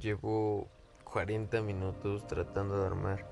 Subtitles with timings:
[0.00, 0.68] Llevo
[1.04, 3.24] 40 minutos tratando de armar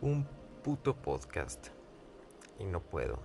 [0.00, 0.26] un
[0.64, 1.68] puto podcast
[2.58, 3.20] y no puedo.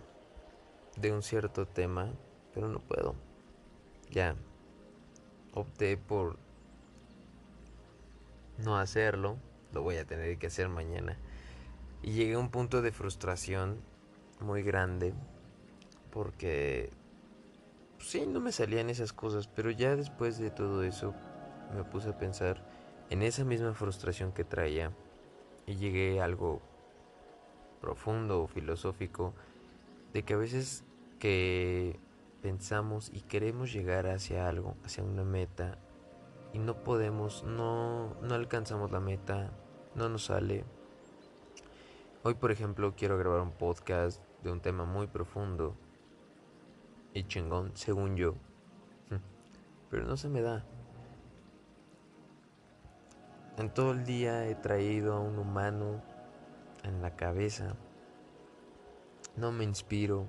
[0.97, 2.13] De un cierto tema,
[2.54, 3.15] pero no puedo.
[4.12, 4.36] Ya
[5.55, 6.38] opté por
[8.60, 9.38] no hacerlo,
[9.74, 11.17] lo voy a tener que hacer mañana.
[12.04, 13.79] Y llegué a un punto de frustración
[14.42, 15.15] muy grande
[16.12, 16.91] porque
[17.98, 21.16] pues sí, no me salían esas cosas, pero ya después de todo eso
[21.76, 22.63] me puse a pensar
[23.09, 24.91] en esa misma frustración que traía
[25.66, 26.62] y llegué a algo
[27.81, 29.34] profundo o filosófico
[30.13, 30.84] de que a veces
[31.20, 31.99] que
[32.41, 35.77] pensamos y queremos llegar hacia algo, hacia una meta
[36.53, 39.52] y no podemos, no, no alcanzamos la meta,
[39.95, 40.63] no nos sale.
[42.23, 45.75] Hoy por ejemplo quiero grabar un podcast de un tema muy profundo
[47.13, 48.36] y chingón, según yo,
[49.89, 50.66] pero no se me da.
[53.57, 56.03] En todo el día he traído a un humano
[56.83, 57.75] en la cabeza.
[59.36, 60.27] No me inspiro.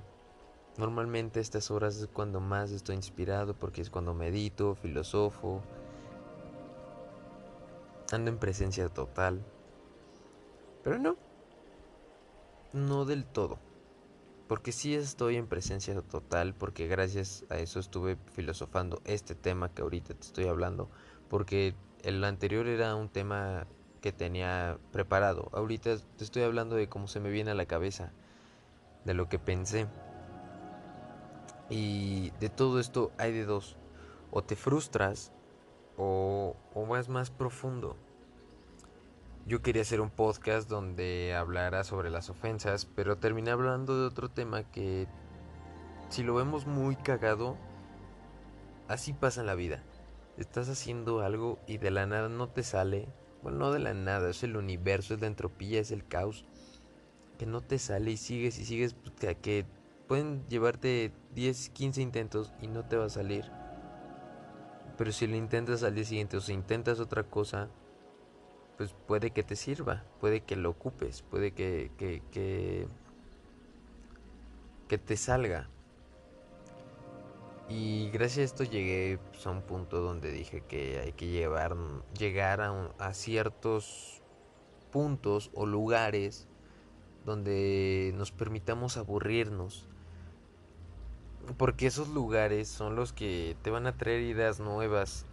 [0.79, 5.63] Normalmente estas horas es cuando más estoy inspirado porque es cuando medito, filosofo.
[8.13, 9.45] Ando en presencia total.
[10.83, 11.17] Pero no.
[12.73, 13.59] No del todo.
[14.47, 19.83] Porque sí estoy en presencia total, porque gracias a eso estuve filosofando este tema que
[19.83, 20.89] ahorita te estoy hablando,
[21.29, 23.67] porque el anterior era un tema
[24.01, 25.51] que tenía preparado.
[25.53, 28.13] Ahorita te estoy hablando de cómo se me viene a la cabeza,
[29.05, 29.87] de lo que pensé.
[31.71, 33.77] Y de todo esto hay de dos.
[34.31, 35.33] O te frustras
[35.97, 36.57] o,
[36.89, 37.97] vas más profundo.
[39.47, 44.29] Yo quería hacer un podcast donde hablara sobre las ofensas, pero terminé hablando de otro
[44.29, 45.09] tema que,
[46.11, 47.57] si lo vemos muy cagado,
[48.89, 49.83] así pasa en la vida
[50.39, 53.09] estás haciendo algo y de la nada no te sale,
[53.43, 56.45] bueno, no de la nada, es el universo, es la entropía, es el caos,
[57.39, 59.67] que no te sale y sigues y sigues, pues, que,
[60.07, 63.45] pueden llevarte 10, 15 intentos y no te va a salir.
[64.97, 67.69] Pero si lo intentas al día siguiente o si intentas otra cosa,
[68.79, 72.87] pues puede que te sirva, puede que lo ocupes, puede que, que, que,
[74.89, 75.69] que te salga.
[77.69, 81.77] Y gracias a esto llegué pues, a un punto donde dije que hay que llevar,
[82.19, 84.23] llegar a, ciertos
[84.91, 86.49] puntos o lugares
[87.27, 89.87] donde nos permitamos aburrirnos.
[91.59, 95.27] Porque esos lugares son los que te van a traer ideas nuevas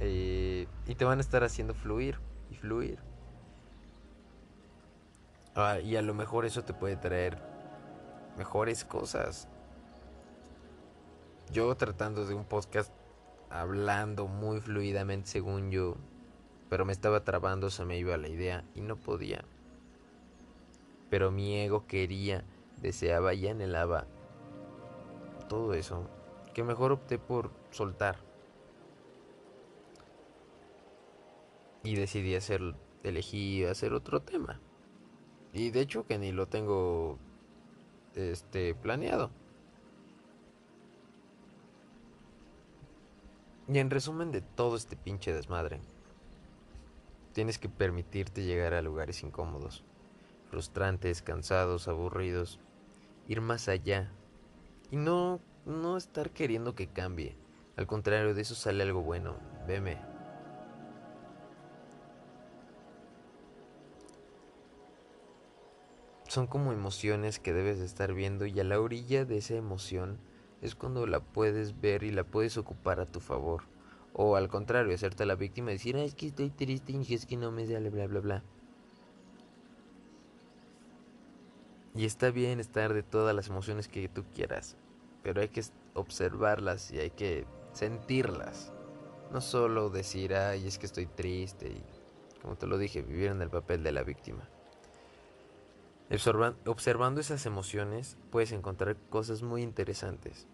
[0.00, 2.18] eh, y te van a estar haciendo fluir
[2.50, 2.98] y fluir.
[5.54, 7.38] Ah, y a lo mejor eso te puede traer
[8.38, 9.48] mejores cosas
[11.50, 12.92] yo tratando de un podcast
[13.50, 15.96] hablando muy fluidamente según yo,
[16.68, 19.44] pero me estaba trabando, se me iba la idea y no podía.
[21.10, 22.44] Pero mi ego quería,
[22.80, 24.06] deseaba y anhelaba
[25.48, 26.08] todo eso,
[26.52, 28.18] que mejor opté por soltar.
[31.82, 34.60] Y decidí hacer, elegí hacer otro tema.
[35.54, 37.18] Y de hecho que ni lo tengo
[38.14, 39.30] este planeado.
[43.68, 45.80] Y en resumen de todo este pinche desmadre,
[47.32, 49.84] tienes que permitirte llegar a lugares incómodos,
[50.50, 52.60] frustrantes, cansados, aburridos,
[53.26, 54.10] ir más allá
[54.90, 57.36] y no no estar queriendo que cambie.
[57.76, 59.36] Al contrario, de eso sale algo bueno.
[59.66, 59.98] Veme.
[66.26, 70.18] Son como emociones que debes estar viendo y a la orilla de esa emoción
[70.60, 73.62] es cuando la puedes ver y la puedes ocupar a tu favor.
[74.12, 77.36] O al contrario, hacerte la víctima y decir, es que estoy triste y es que
[77.36, 78.42] no me sale, bla, bla, bla.
[81.94, 84.76] Y está bien estar de todas las emociones que tú quieras,
[85.22, 85.62] pero hay que
[85.94, 88.72] observarlas y hay que sentirlas.
[89.32, 91.82] No solo decir, ay, es que estoy triste y,
[92.40, 94.48] como te lo dije, vivir en el papel de la víctima.
[96.10, 100.46] Observando esas emociones puedes encontrar cosas muy interesantes.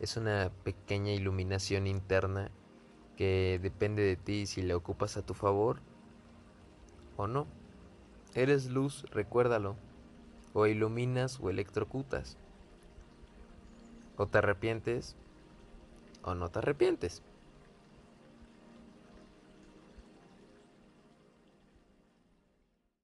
[0.00, 2.50] Es una pequeña iluminación interna
[3.16, 5.80] que depende de ti si la ocupas a tu favor
[7.16, 7.46] o no.
[8.34, 9.76] Eres luz, recuérdalo.
[10.54, 12.38] O iluminas o electrocutas.
[14.16, 15.16] O te arrepientes
[16.22, 17.22] o no te arrepientes.